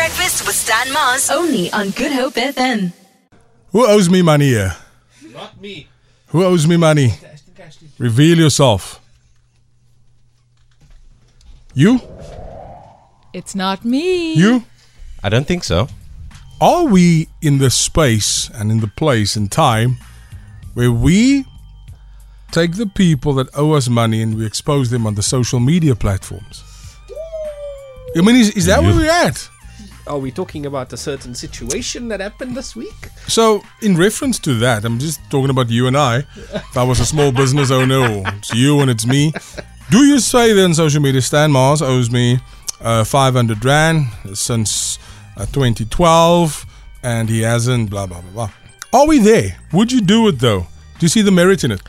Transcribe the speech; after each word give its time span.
Breakfast 0.00 0.46
with 0.46 0.56
Stan 0.56 0.90
Mars. 0.94 1.28
Only 1.28 1.70
on 1.72 1.90
Good 1.90 2.10
Hope 2.10 2.32
FM. 2.32 2.94
Who 3.70 3.86
owes 3.86 4.08
me 4.08 4.22
money 4.22 4.46
here? 4.46 4.74
Not 5.34 5.60
me. 5.60 5.88
Who 6.28 6.42
owes 6.42 6.66
me 6.66 6.78
money? 6.78 7.12
Reveal 7.98 8.38
yourself. 8.38 8.98
You? 11.74 12.00
It's 13.34 13.54
not 13.54 13.84
me. 13.84 14.32
You? 14.32 14.64
I 15.22 15.28
don't 15.28 15.46
think 15.46 15.64
so. 15.64 15.88
Are 16.62 16.84
we 16.84 17.28
in 17.42 17.58
the 17.58 17.68
space 17.68 18.48
and 18.54 18.72
in 18.72 18.80
the 18.80 18.88
place 18.88 19.36
and 19.36 19.52
time 19.52 19.98
where 20.72 20.90
we 20.90 21.44
take 22.52 22.76
the 22.76 22.86
people 22.86 23.34
that 23.34 23.48
owe 23.54 23.72
us 23.72 23.90
money 23.90 24.22
and 24.22 24.34
we 24.34 24.46
expose 24.46 24.88
them 24.88 25.06
on 25.06 25.14
the 25.16 25.22
social 25.22 25.60
media 25.60 25.94
platforms? 25.94 26.64
I 28.16 28.22
mean, 28.22 28.36
is, 28.36 28.48
is 28.52 28.64
that 28.64 28.82
where 28.82 28.94
we're 28.94 29.10
at? 29.10 29.46
Are 30.10 30.18
we 30.18 30.32
talking 30.32 30.66
about 30.66 30.92
a 30.92 30.96
certain 30.96 31.36
situation 31.36 32.08
that 32.08 32.18
happened 32.18 32.56
this 32.56 32.74
week? 32.74 33.10
So, 33.28 33.62
in 33.80 33.96
reference 33.96 34.40
to 34.40 34.54
that, 34.54 34.84
I'm 34.84 34.98
just 34.98 35.20
talking 35.30 35.50
about 35.50 35.70
you 35.70 35.86
and 35.86 35.96
I. 35.96 36.24
If 36.52 36.76
I 36.76 36.82
was 36.82 36.98
a 36.98 37.06
small 37.06 37.30
business 37.30 37.70
owner, 37.70 38.00
or 38.00 38.24
it's 38.26 38.52
you 38.52 38.80
and 38.80 38.90
it's 38.90 39.06
me. 39.06 39.32
Do 39.88 39.98
you 39.98 40.18
say 40.18 40.52
then 40.52 40.74
social 40.74 41.00
media 41.00 41.22
Stan 41.22 41.52
Mars 41.52 41.80
owes 41.80 42.10
me 42.10 42.40
uh, 42.80 43.04
500 43.04 43.64
rand 43.64 44.06
since 44.34 44.98
uh, 45.36 45.46
2012 45.46 46.66
and 47.04 47.28
he 47.28 47.42
hasn't, 47.42 47.88
blah, 47.88 48.06
blah, 48.06 48.20
blah, 48.20 48.32
blah. 48.32 48.50
Are 48.92 49.06
we 49.06 49.20
there? 49.20 49.58
Would 49.72 49.92
you 49.92 50.00
do 50.00 50.26
it 50.26 50.40
though? 50.40 50.66
Do 50.98 51.02
you 51.02 51.08
see 51.08 51.22
the 51.22 51.30
merit 51.30 51.62
in 51.62 51.70
it? 51.70 51.82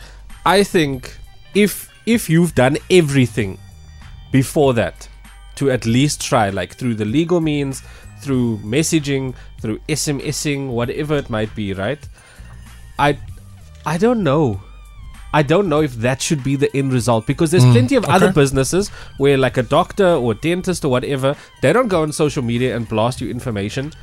I 0.46 0.64
think 0.64 1.18
if 1.56 1.90
if 2.06 2.30
you've 2.30 2.54
done 2.54 2.78
everything 2.92 3.58
before 4.32 4.76
that 4.76 5.10
to 5.56 5.70
at 5.72 5.86
least 5.86 6.22
try, 6.22 6.50
like 6.50 6.76
through 6.76 6.96
the 6.96 7.06
legal 7.06 7.42
means, 7.42 7.84
through 8.22 8.58
messaging, 8.60 9.34
through 9.62 9.80
SMSing, 9.90 10.68
whatever 10.70 11.16
it 11.18 11.30
might 11.30 11.54
be, 11.56 11.74
right? 11.74 12.00
I 13.00 13.18
I 13.86 13.98
don't 13.98 14.24
know. 14.24 14.62
I 15.34 15.44
don't 15.44 15.70
know 15.70 15.82
if 15.82 15.94
that 15.96 16.22
should 16.22 16.44
be 16.44 16.58
the 16.58 16.70
end 16.76 16.92
result 16.92 17.26
because 17.26 17.52
there's 17.52 17.64
mm, 17.64 17.72
plenty 17.72 17.96
of 17.96 18.04
other 18.06 18.34
businesses 18.34 18.90
where, 19.18 19.38
like 19.38 19.56
a 19.58 19.64
doctor 19.64 20.06
or 20.08 20.34
dentist 20.34 20.84
or 20.84 20.90
whatever, 20.90 21.36
they 21.62 21.72
don't 21.72 21.88
go 21.88 22.02
on 22.02 22.12
social 22.12 22.44
media 22.44 22.76
and 22.76 22.88
blast 22.90 23.22
you 23.22 23.30
information 23.32 23.94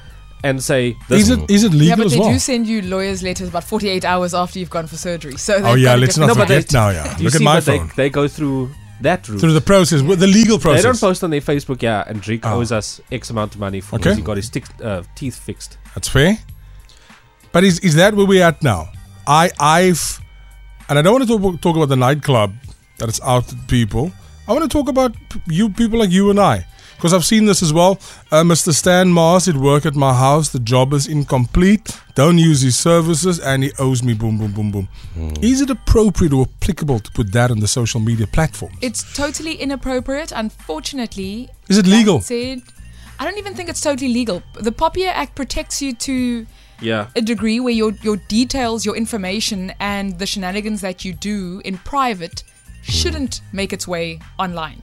and 0.42 0.62
say, 0.62 0.97
this 1.08 1.22
Is 1.28 1.30
it 1.30 1.50
is 1.50 1.64
it 1.64 1.72
Yeah, 1.72 1.78
legal 1.80 1.97
but 1.98 2.06
as 2.06 2.12
they 2.12 2.19
well? 2.20 2.32
do 2.32 2.38
send 2.38 2.66
you 2.66 2.80
lawyers' 2.80 3.22
letters 3.22 3.48
about 3.50 3.64
48 3.64 4.05
hours 4.06 4.32
after 4.32 4.58
you've 4.58 4.70
gone 4.70 4.86
for 4.86 4.97
surgery. 4.97 5.36
So 5.36 5.56
Oh 5.62 5.75
yeah, 5.75 5.91
got 5.92 5.98
let's 6.00 6.16
not 6.16 6.28
No, 6.28 6.34
forget 6.34 6.66
they- 6.69 6.78
now. 6.78 6.88
Yeah, 6.91 7.19
You 7.19 7.25
look 7.25 7.34
at 7.34 7.42
my 7.42 7.56
but 7.56 7.64
they, 7.66 7.78
phone 7.78 7.91
they 7.97 8.08
go 8.08 8.27
through 8.27 8.70
that 9.00 9.28
route. 9.28 9.41
through 9.41 9.52
the 9.52 9.60
process, 9.60 10.00
the 10.02 10.27
legal 10.27 10.58
process. 10.58 10.82
They 10.82 10.88
don't 10.88 11.00
post 11.00 11.22
on 11.24 11.30
their 11.30 11.41
Facebook, 11.41 11.82
yeah, 11.82 12.04
and 12.06 12.20
Drake 12.20 12.44
Oh. 12.44 12.58
owes 12.60 12.72
us 12.72 13.00
X 13.12 13.30
amount 13.30 13.54
of 13.54 13.60
money 13.60 13.80
for 13.80 13.96
Okay. 13.96 14.04
because 14.04 14.16
he 14.16 14.22
got 14.22 14.36
his 14.36 14.48
tick, 14.50 14.64
uh, 14.82 15.02
teeth 15.14 15.36
fixed. 15.36 15.78
That's 15.94 16.08
fair. 16.08 16.38
But 17.52 17.64
is 17.64 17.78
is 17.80 17.94
that 17.94 18.14
where 18.14 18.26
we're 18.26 18.44
at 18.44 18.62
now? 18.62 18.88
I 19.26 19.50
I've 19.58 20.20
and 20.88 20.98
I 20.98 21.02
don't 21.02 21.12
want 21.14 21.28
to 21.28 21.38
talk, 21.38 21.60
talk 21.60 21.76
about 21.76 21.88
the 21.88 21.96
nightclub 21.96 22.52
that 22.98 23.08
is 23.08 23.20
out 23.22 23.48
to 23.48 23.56
people. 23.69 24.10
I 24.46 24.52
want 24.52 24.70
to 24.70 24.78
talk 24.78 24.88
about 24.88 25.14
you 25.46 25.69
people 25.70 25.98
like 25.98 26.10
you 26.10 26.30
and 26.30 26.41
I. 26.41 26.66
Because 26.98 27.14
I've 27.14 27.24
seen 27.24 27.44
this 27.46 27.62
as 27.62 27.72
well. 27.72 27.92
Uh, 28.32 28.42
Mr. 28.42 28.74
Stan 28.74 29.08
Mars 29.10 29.44
did 29.44 29.56
work 29.56 29.86
at 29.86 29.94
my 29.94 30.12
house. 30.12 30.48
The 30.48 30.58
job 30.58 30.92
is 30.92 31.06
incomplete. 31.06 31.96
Don't 32.16 32.38
use 32.38 32.60
his 32.62 32.77
services, 32.77 33.38
and 33.38 33.62
he 33.62 33.70
owes 33.78 34.02
me 34.02 34.14
boom, 34.14 34.36
boom, 34.36 34.50
boom, 34.50 34.72
boom. 34.72 34.88
Is 35.41 35.60
it 35.60 35.70
appropriate 35.70 36.32
or 36.32 36.46
applicable 36.56 36.98
to 36.98 37.10
put 37.12 37.30
that 37.30 37.52
on 37.52 37.60
the 37.60 37.69
social 37.69 38.00
media 38.00 38.26
platform? 38.26 38.72
It's 38.80 39.04
totally 39.14 39.54
inappropriate. 39.54 40.32
Unfortunately, 40.34 41.48
Is 41.69 41.78
it 41.78 41.86
legal? 41.86 42.20
Said, 42.20 42.62
I 43.20 43.24
don't 43.24 43.38
even 43.38 43.54
think 43.54 43.69
it's 43.69 43.80
totally 43.80 44.12
legal. 44.12 44.42
The 44.54 44.72
POPI 44.72 45.06
Act 45.06 45.36
protects 45.36 45.80
you 45.80 45.92
to 45.94 46.46
Yeah. 46.80 47.06
a 47.14 47.20
degree 47.20 47.60
where 47.60 47.74
your 47.74 47.92
your 48.02 48.16
details, 48.28 48.84
your 48.84 48.96
information, 48.96 49.72
and 49.78 50.19
the 50.19 50.26
shenanigans 50.26 50.80
that 50.80 51.04
you 51.04 51.12
do 51.12 51.62
in 51.64 51.78
private 51.78 52.42
shouldn't 52.82 53.41
make 53.53 53.72
its 53.72 53.87
way 53.87 54.19
online. 54.37 54.82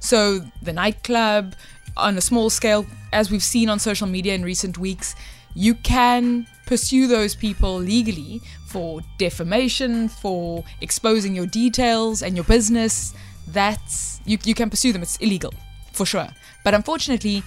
So 0.00 0.40
the 0.62 0.72
nightclub, 0.72 1.54
on 1.96 2.16
a 2.16 2.20
small 2.20 2.50
scale, 2.50 2.86
as 3.12 3.30
we've 3.30 3.42
seen 3.42 3.68
on 3.68 3.78
social 3.78 4.06
media 4.06 4.34
in 4.34 4.42
recent 4.42 4.78
weeks, 4.78 5.14
you 5.54 5.74
can 5.74 6.46
pursue 6.66 7.06
those 7.06 7.34
people 7.34 7.76
legally 7.78 8.40
for 8.66 9.00
defamation, 9.18 10.08
for 10.08 10.62
exposing 10.80 11.34
your 11.34 11.46
details 11.46 12.22
and 12.22 12.36
your 12.36 12.44
business. 12.44 13.14
That's 13.48 14.20
you, 14.26 14.38
you 14.44 14.54
can 14.54 14.68
pursue 14.70 14.92
them. 14.92 15.02
It's 15.02 15.16
illegal, 15.16 15.52
for 15.92 16.04
sure. 16.06 16.28
But 16.64 16.74
unfortunately, 16.74 17.42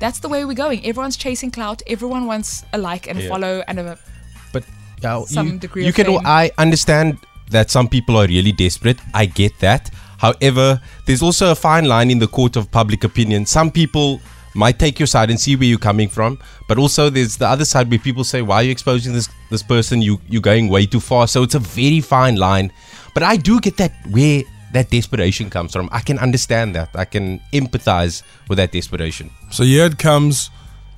that's 0.00 0.18
the 0.18 0.28
way 0.28 0.44
we're 0.44 0.54
going. 0.54 0.84
Everyone's 0.84 1.16
chasing 1.16 1.50
clout. 1.52 1.80
Everyone 1.86 2.26
wants 2.26 2.64
a 2.72 2.78
like 2.78 3.06
and 3.08 3.18
a 3.18 3.22
Yeah. 3.22 3.28
follow 3.28 3.62
and 3.68 3.78
a 3.78 3.98
But 4.52 4.64
uh, 5.04 5.24
Some 5.26 5.46
you, 5.52 5.58
degree 5.58 5.82
you 5.84 5.90
of 5.90 5.94
can. 5.94 6.06
fame. 6.06 6.20
I 6.24 6.50
understand 6.58 7.18
that 7.50 7.70
some 7.70 7.88
people 7.88 8.16
are 8.16 8.26
really 8.26 8.52
desperate. 8.52 8.98
I 9.14 9.26
get 9.26 9.52
that. 9.60 9.90
However, 10.24 10.80
there's 11.04 11.22
also 11.22 11.50
a 11.50 11.54
fine 11.54 11.84
line 11.84 12.10
in 12.10 12.18
the 12.18 12.26
court 12.26 12.56
of 12.56 12.70
public 12.70 13.04
opinion. 13.04 13.44
Some 13.44 13.70
people 13.70 14.22
might 14.54 14.78
take 14.78 14.98
your 14.98 15.06
side 15.06 15.28
and 15.28 15.38
see 15.38 15.54
where 15.54 15.66
you're 15.66 15.78
coming 15.78 16.08
from, 16.08 16.38
but 16.66 16.78
also 16.78 17.10
there's 17.10 17.36
the 17.36 17.46
other 17.46 17.66
side 17.66 17.90
where 17.90 17.98
people 17.98 18.24
say, 18.24 18.40
"Why 18.40 18.56
are 18.56 18.62
you 18.62 18.70
exposing 18.70 19.12
this 19.12 19.28
this 19.50 19.62
person? 19.62 20.00
You 20.00 20.18
you're 20.30 20.46
going 20.52 20.70
way 20.70 20.86
too 20.86 21.00
far." 21.00 21.28
So 21.28 21.42
it's 21.42 21.54
a 21.54 21.58
very 21.58 22.00
fine 22.00 22.36
line. 22.36 22.72
But 23.12 23.22
I 23.22 23.36
do 23.36 23.60
get 23.60 23.76
that 23.76 23.92
where 24.10 24.44
that 24.72 24.88
desperation 24.90 25.50
comes 25.50 25.72
from. 25.72 25.90
I 25.92 26.00
can 26.00 26.18
understand 26.18 26.74
that. 26.74 26.88
I 26.94 27.04
can 27.04 27.40
empathize 27.52 28.22
with 28.48 28.56
that 28.56 28.72
desperation. 28.72 29.30
So 29.50 29.62
here 29.62 29.84
it 29.84 29.98
comes. 29.98 30.48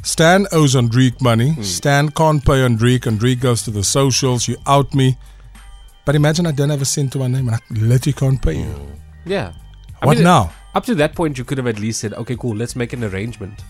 Stan 0.04 0.46
owes 0.52 0.76
Andriek 0.76 1.20
money. 1.20 1.50
Hmm. 1.54 1.62
Stan 1.62 2.10
can't 2.10 2.44
pay 2.44 2.60
Andriek. 2.68 3.10
Andriek 3.10 3.40
goes 3.40 3.64
to 3.64 3.72
the 3.72 3.82
socials. 3.82 4.46
You 4.46 4.56
out 4.66 4.94
me. 4.94 5.16
But 6.04 6.14
imagine 6.14 6.46
I 6.46 6.52
don't 6.52 6.70
have 6.70 6.82
a 6.82 6.84
cent 6.94 7.12
to 7.14 7.18
my 7.18 7.26
name 7.26 7.48
and 7.48 7.56
I 7.56 7.60
literally 7.70 8.12
can't 8.12 8.40
pay 8.40 8.58
you. 8.58 8.70
Hmm. 8.76 9.05
Yeah. 9.26 9.52
I 10.00 10.06
What 10.06 10.16
mean, 10.16 10.24
now? 10.24 10.52
Up 10.74 10.84
to 10.84 10.94
that 10.96 11.14
point, 11.14 11.38
you 11.38 11.44
could 11.44 11.58
have 11.58 11.66
at 11.66 11.78
least 11.78 12.00
said, 12.00 12.12
okay, 12.14 12.36
cool, 12.36 12.54
let's 12.54 12.76
make 12.76 12.92
an 12.92 13.02
arrangement. 13.02 13.64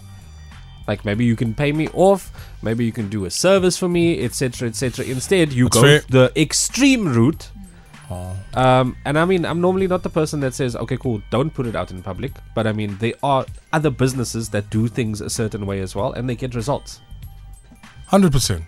Like 0.89 1.05
maybe 1.05 1.25
you 1.25 1.35
can 1.37 1.55
pay 1.55 1.73
me 1.73 1.89
off, 1.95 2.31
maybe 2.63 2.85
you 2.85 2.93
can 2.93 3.09
do 3.09 3.25
a 3.25 3.31
service 3.31 3.77
for 3.77 3.89
me, 3.89 4.23
etc., 4.25 4.69
etc. 4.69 5.05
Instead, 5.05 5.53
you 5.53 5.65
That's 5.65 5.75
go 5.77 5.83
fair. 5.83 6.01
the 6.09 6.33
extreme 6.41 7.09
route. 7.09 7.51
Um, 8.55 8.97
and 9.05 9.19
I 9.19 9.25
mean, 9.25 9.45
I'm 9.45 9.61
normally 9.61 9.89
not 9.89 10.05
the 10.05 10.11
person 10.11 10.39
that 10.41 10.55
says, 10.55 10.77
okay, 10.77 10.97
cool, 10.97 11.23
don't 11.31 11.51
put 11.53 11.67
it 11.67 11.75
out 11.75 11.91
in 11.91 12.03
public. 12.03 12.33
But 12.55 12.67
I 12.69 12.73
mean, 12.73 12.97
there 12.99 13.15
are 13.23 13.45
other 13.73 13.91
businesses 13.91 14.49
that 14.51 14.71
do 14.71 14.87
things 14.87 15.21
a 15.21 15.29
certain 15.29 15.67
way 15.67 15.81
as 15.81 15.97
well, 15.97 16.13
and 16.13 16.29
they 16.29 16.37
get 16.37 16.55
results. 16.55 17.01
100%. 18.11 18.63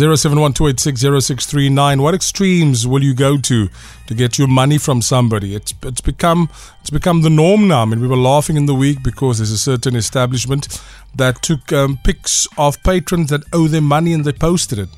0712860639. 0.00 2.00
What 2.00 2.14
extremes 2.14 2.86
will 2.86 3.02
you 3.02 3.12
go 3.14 3.36
to 3.36 3.68
to 4.06 4.14
get 4.14 4.38
your 4.38 4.48
money 4.48 4.78
from 4.78 5.02
somebody? 5.02 5.54
It's 5.54 5.74
it's 5.82 6.00
become 6.00 6.48
it's 6.80 6.88
become 6.90 7.20
the 7.22 7.30
norm 7.30 7.68
now. 7.68 7.82
I 7.82 7.84
mean, 7.84 8.00
we 8.00 8.08
were 8.08 8.16
laughing 8.16 8.56
in 8.56 8.66
the 8.66 8.74
week 8.74 9.02
because 9.02 9.38
there's 9.38 9.50
a 9.50 9.58
certain 9.58 9.96
establishment 9.96 10.80
that 11.16 11.42
took 11.42 11.72
um, 11.72 11.98
pics 12.02 12.48
of 12.56 12.82
patrons 12.82 13.28
that 13.30 13.42
owe 13.52 13.68
them 13.68 13.84
money 13.84 14.14
and 14.14 14.24
they 14.24 14.32
posted 14.32 14.78
it. 14.78 14.88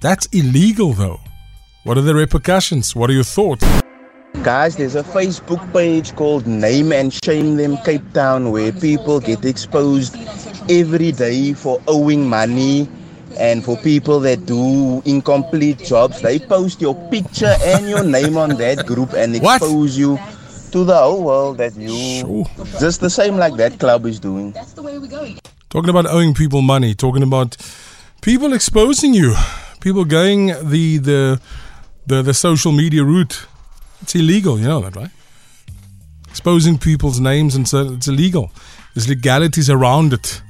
That's 0.00 0.26
illegal, 0.26 0.94
though. 0.94 1.20
What 1.84 1.98
are 1.98 2.02
the 2.02 2.14
repercussions? 2.14 2.96
What 2.96 3.10
are 3.10 3.14
your 3.14 3.24
thoughts? 3.24 3.66
Guys, 4.42 4.76
there's 4.76 4.94
a 4.94 5.02
Facebook 5.02 5.60
page 5.72 6.14
called 6.16 6.46
Name 6.46 6.92
and 6.92 7.12
Shame 7.24 7.56
Them 7.56 7.76
Cape 7.84 8.12
Town 8.14 8.50
where 8.50 8.72
people 8.72 9.20
get 9.20 9.44
exposed 9.44 10.16
every 10.70 11.12
day 11.12 11.52
for 11.52 11.82
owing 11.86 12.26
money 12.26 12.88
and 13.40 13.64
for 13.64 13.76
people 13.78 14.20
that 14.20 14.44
do 14.46 15.02
incomplete 15.04 15.78
jobs. 15.78 16.20
They 16.20 16.38
post 16.38 16.80
your 16.80 16.94
picture 17.10 17.54
and 17.64 17.88
your 17.88 18.04
name 18.04 18.36
on 18.36 18.50
that 18.56 18.86
group 18.86 19.12
and 19.14 19.40
What? 19.40 19.56
expose 19.62 19.96
you 19.98 20.18
to 20.72 20.84
the 20.84 20.96
whole 20.96 21.24
world 21.24 21.58
that 21.58 21.74
you 21.76 22.20
Sure. 22.20 22.44
just 22.78 23.00
the 23.00 23.10
same 23.10 23.36
like 23.38 23.56
that 23.56 23.78
club 23.80 24.06
is 24.06 24.20
doing. 24.20 24.52
That's 24.52 24.72
the 24.74 24.82
way 24.82 24.98
we're 24.98 25.08
going. 25.08 25.38
Talking 25.70 25.90
about 25.90 26.06
owing 26.06 26.34
people 26.34 26.62
money, 26.62 26.94
talking 26.94 27.22
about 27.22 27.56
people 28.20 28.52
exposing 28.52 29.14
you, 29.14 29.34
people 29.80 30.04
going 30.04 30.46
the 30.68 30.98
the 30.98 31.40
the, 32.06 32.22
the 32.22 32.34
social 32.34 32.72
media 32.72 33.02
route. 33.04 33.46
It's 34.02 34.14
illegal, 34.14 34.58
you 34.58 34.66
know 34.66 34.80
that, 34.80 34.96
right? 34.96 35.10
Exposing 36.28 36.78
people's 36.78 37.20
names 37.20 37.54
and 37.54 37.66
so 37.68 37.92
it's 37.94 38.08
illegal. 38.08 38.50
There's 38.94 39.08
legalities 39.08 39.68
around 39.70 40.12
it. 40.12 40.42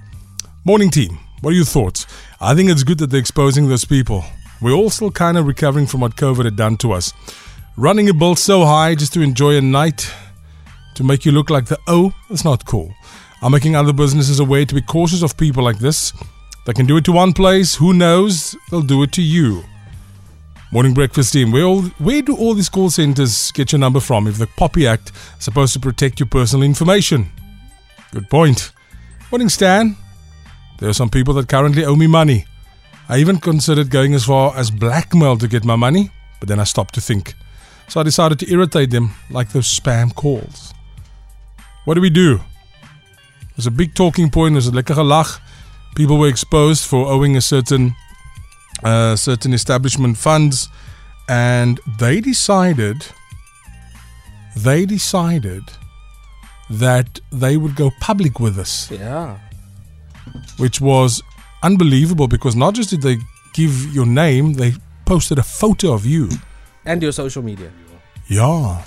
Morning 0.64 0.90
team, 0.90 1.18
what 1.40 1.52
are 1.52 1.56
your 1.56 1.64
thoughts? 1.64 2.06
I 2.40 2.54
think 2.54 2.70
it's 2.70 2.82
good 2.82 2.98
that 2.98 3.08
they're 3.08 3.20
exposing 3.20 3.68
those 3.68 3.84
people. 3.84 4.24
We're 4.60 4.72
all 4.72 4.90
still 4.90 5.10
kind 5.10 5.38
of 5.38 5.46
recovering 5.46 5.86
from 5.86 6.00
what 6.00 6.16
COVID 6.16 6.44
had 6.44 6.56
done 6.56 6.76
to 6.78 6.92
us. 6.92 7.12
Running 7.76 8.08
a 8.10 8.14
bill 8.14 8.36
so 8.36 8.64
high 8.64 8.94
just 8.94 9.14
to 9.14 9.22
enjoy 9.22 9.56
a 9.56 9.60
night 9.60 10.12
to 10.94 11.04
make 11.04 11.24
you 11.24 11.32
look 11.32 11.48
like 11.48 11.66
the 11.66 11.78
O, 11.86 12.12
that's 12.28 12.44
not 12.44 12.66
cool. 12.66 12.92
I'm 13.42 13.52
making 13.52 13.74
other 13.74 13.94
businesses 13.94 14.38
aware 14.38 14.66
to 14.66 14.74
be 14.74 14.82
cautious 14.82 15.22
of 15.22 15.36
people 15.38 15.64
like 15.64 15.78
this. 15.78 16.12
They 16.66 16.74
can 16.74 16.84
do 16.84 16.98
it 16.98 17.06
to 17.06 17.12
one 17.12 17.32
place, 17.32 17.76
who 17.76 17.94
knows, 17.94 18.54
they'll 18.70 18.82
do 18.82 19.02
it 19.02 19.12
to 19.12 19.22
you. 19.22 19.64
Morning 20.72 20.92
breakfast 20.92 21.32
team, 21.32 21.50
where, 21.52 21.64
all, 21.64 21.82
where 21.98 22.20
do 22.20 22.36
all 22.36 22.52
these 22.52 22.68
call 22.68 22.90
centers 22.90 23.50
get 23.52 23.72
your 23.72 23.78
number 23.78 23.98
from 23.98 24.26
if 24.26 24.36
the 24.36 24.46
POPI 24.46 24.86
Act 24.86 25.10
is 25.38 25.44
supposed 25.44 25.72
to 25.72 25.80
protect 25.80 26.20
your 26.20 26.28
personal 26.28 26.62
information? 26.62 27.32
Good 28.12 28.28
point. 28.28 28.72
Morning, 29.32 29.48
Stan. 29.48 29.96
There 30.80 30.88
are 30.88 30.94
some 30.94 31.10
people 31.10 31.34
that 31.34 31.48
currently 31.48 31.84
owe 31.84 31.96
me 31.96 32.06
money. 32.06 32.46
I 33.08 33.18
even 33.18 33.38
considered 33.38 33.90
going 33.90 34.14
as 34.14 34.24
far 34.24 34.56
as 34.56 34.70
blackmail 34.70 35.36
to 35.38 35.48
get 35.48 35.64
my 35.64 35.76
money, 35.76 36.10
but 36.38 36.48
then 36.48 36.58
I 36.58 36.64
stopped 36.64 36.94
to 36.94 37.00
think. 37.00 37.34
So 37.88 38.00
I 38.00 38.02
decided 38.02 38.38
to 38.38 38.50
irritate 38.50 38.90
them 38.90 39.10
like 39.30 39.50
those 39.50 39.66
spam 39.68 40.14
calls. 40.14 40.72
What 41.84 41.94
do 41.94 42.00
we 42.00 42.10
do? 42.10 42.40
There's 43.56 43.66
a 43.66 43.70
big 43.70 43.94
talking 43.94 44.30
point, 44.30 44.54
there's 44.54 44.68
a 44.68 44.70
lekker 44.70 44.94
gelach. 44.94 45.40
People 45.96 46.18
were 46.18 46.28
exposed 46.28 46.86
for 46.86 47.06
owing 47.08 47.36
a 47.36 47.40
certain 47.40 47.94
uh, 48.84 49.16
certain 49.16 49.52
establishment 49.52 50.16
funds, 50.16 50.68
and 51.28 51.80
they 51.98 52.20
decided 52.20 53.04
they 54.56 54.86
decided 54.86 55.64
that 56.70 57.20
they 57.30 57.56
would 57.56 57.74
go 57.74 57.90
public 58.00 58.38
with 58.40 58.58
us 58.58 58.90
Yeah. 58.90 59.36
Which 60.58 60.80
was 60.80 61.22
unbelievable 61.62 62.28
because 62.28 62.56
not 62.56 62.74
just 62.74 62.90
did 62.90 63.02
they 63.02 63.16
give 63.54 63.92
your 63.94 64.06
name, 64.06 64.54
they 64.54 64.72
posted 65.04 65.38
a 65.38 65.42
photo 65.42 65.92
of 65.92 66.06
you. 66.06 66.28
And 66.84 67.02
your 67.02 67.12
social 67.12 67.42
media. 67.42 67.70
Yeah. 68.28 68.82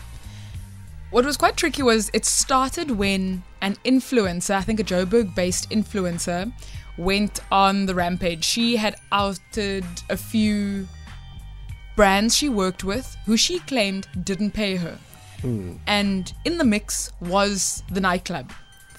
What 1.12 1.26
was 1.26 1.38
quite 1.38 1.58
tricky 1.58 1.84
was 1.84 2.10
it 2.14 2.26
started 2.26 2.92
when 2.92 3.44
an 3.62 3.76
influencer, 3.86 4.56
I 4.56 4.62
think 4.62 4.80
a 4.80 4.84
Joburg 4.84 5.36
based 5.36 5.70
influencer, 5.70 6.52
went 6.98 7.40
on 7.52 7.86
the 7.86 7.94
rampage. 7.94 8.44
She 8.44 8.78
had 8.78 8.96
outed 9.12 9.86
a 10.10 10.18
few 10.18 10.88
brands 11.96 12.36
she 12.36 12.50
worked 12.50 12.84
with 12.84 13.16
who 13.26 13.38
she 13.38 13.60
claimed 13.60 14.08
didn't 14.24 14.52
pay 14.52 14.76
her. 14.78 14.98
Hmm. 15.42 15.74
And 15.86 16.34
in 16.46 16.58
the 16.58 16.64
mix 16.64 17.12
was 17.20 17.84
the 17.92 18.02
nightclub 18.02 18.52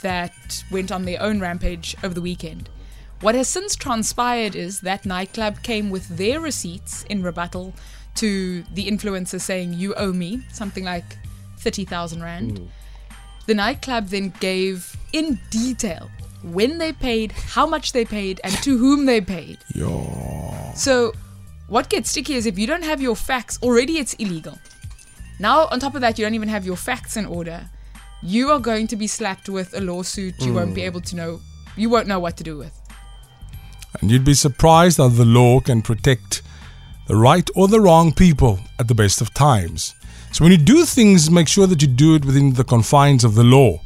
that 0.05 0.62
went 0.71 0.93
on 0.93 1.06
their 1.06 1.21
own 1.21 1.41
rampage 1.41 1.97
over 2.05 2.15
the 2.15 2.21
weekend. 2.21 2.69
What 3.21 3.35
has 3.35 3.49
since 3.49 3.75
transpired 3.75 4.55
is 4.55 4.81
that 4.81 5.06
nightclub 5.06 5.62
came 5.62 5.89
with 5.89 6.17
their 6.19 6.41
receipts 6.41 7.05
in 7.05 7.23
rebuttal 7.23 7.73
to 8.17 8.62
the 8.75 8.87
influencer 8.87 9.41
saying, 9.41 9.73
You 9.73 9.95
owe 9.95 10.12
me 10.12 10.43
something 10.53 10.85
like 10.85 11.17
30,000 11.59 12.23
Rand. 12.23 12.59
Hmm. 12.59 12.67
The 13.47 13.55
nightclub 13.55 14.09
then 14.09 14.35
gave 14.41 14.95
in 15.15 15.41
detail 15.51 16.11
when 16.43 16.77
they 16.77 16.93
paid, 16.93 17.33
how 17.33 17.67
much 17.67 17.93
they 17.93 18.05
paid, 18.05 18.43
and 18.45 18.53
to 18.62 18.77
whom 18.77 19.07
they 19.07 19.23
paid. 19.23 19.59
Yeah. 19.75 20.75
So, 20.75 21.12
what 21.69 21.89
gets 21.89 22.11
sticky 22.11 22.35
is 22.35 22.45
if 22.45 22.59
you 22.59 22.67
don't 22.67 22.85
have 22.85 23.00
your 23.00 23.17
facts, 23.17 23.59
already 23.62 23.99
it's 23.99 24.12
illegal. 24.15 24.59
Now, 25.41 25.67
on 25.67 25.81
top 25.81 25.95
of 25.95 26.03
that, 26.03 26.19
you 26.19 26.25
don't 26.27 26.35
even 26.35 26.49
have 26.50 26.67
your 26.67 26.77
facts 26.77 27.17
in 27.17 27.25
order. 27.25 27.71
You 28.26 28.50
are 28.53 28.59
going 28.59 28.87
to 28.87 28.97
be 28.97 29.06
slapped 29.06 29.50
with 29.50 29.76
a 29.76 29.82
lawsuit 29.82 30.41
you 30.41 30.55
won't 30.55 30.75
be 30.75 30.81
hmm. 30.81 30.87
able 30.87 31.03
to 31.03 31.15
know, 31.15 31.41
you 31.76 31.91
won't 31.91 32.06
know 32.06 32.19
what 32.19 32.38
to 32.38 32.43
do 32.43 32.56
with. 32.56 32.73
And 34.00 34.11
you'd 34.11 34.25
be 34.25 34.32
surprised 34.32 34.97
how 34.97 35.09
the 35.09 35.26
law 35.26 35.61
can 35.61 35.82
protect 35.82 36.41
the 37.06 37.17
right 37.17 37.49
or 37.55 37.69
the 37.69 37.82
wrong 37.82 38.12
people 38.12 38.61
at 38.79 38.88
the 38.88 38.94
best 38.94 39.21
of 39.21 39.35
times. 39.35 39.94
So 40.32 40.43
when 40.43 40.53
you 40.53 40.59
do 40.59 40.87
things, 40.87 41.31
make 41.31 41.49
sure 41.49 41.67
that 41.67 41.82
you 41.82 41.87
do 41.87 42.15
it 42.15 42.25
within 42.25 42.55
the 42.55 42.65
confines 42.65 43.25
of 43.25 43.35
the 43.35 43.44
law. 43.44 43.79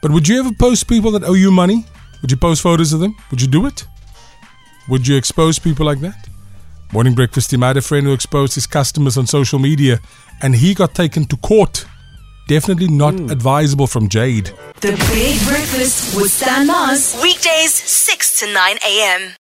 But 0.00 0.12
would 0.12 0.26
you 0.26 0.40
ever 0.40 0.52
post 0.58 0.88
people 0.88 1.10
that 1.10 1.22
owe 1.22 1.34
you 1.34 1.50
money? 1.50 1.84
Would 2.22 2.30
you 2.30 2.38
post 2.38 2.62
photos 2.62 2.94
of 2.94 3.00
them? 3.00 3.16
Would 3.30 3.42
you 3.42 3.48
do 3.48 3.66
it? 3.66 3.86
Would 4.88 5.06
you 5.06 5.14
expose 5.18 5.58
people 5.58 5.84
like 5.84 6.00
that? 6.00 6.26
Morning 6.90 7.14
breakfast 7.14 7.50
team. 7.50 7.62
I 7.62 7.68
had 7.68 7.76
a 7.76 7.82
friend 7.82 8.06
who 8.06 8.14
exposed 8.14 8.54
his 8.54 8.66
customers 8.66 9.18
on 9.18 9.26
social 9.26 9.58
media 9.58 10.00
and 10.40 10.54
he 10.54 10.72
got 10.72 10.94
taken 10.94 11.26
to 11.26 11.36
court. 11.36 11.84
Definitely 12.48 12.88
not 12.88 13.12
hmm. 13.12 13.30
advisable 13.30 13.86
from 13.86 14.08
Jade. 14.08 14.46
The 14.80 14.92
Big 15.12 15.36
Breakfast 15.46 16.16
with 16.16 16.30
Stan 16.30 16.66
Mars. 16.66 17.14
Weekdays, 17.22 17.74
6 17.74 18.40
to 18.40 18.46
9 18.50 18.78
a.m. 18.86 19.34